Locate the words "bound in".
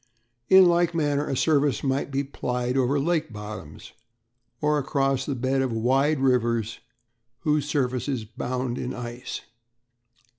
8.25-8.95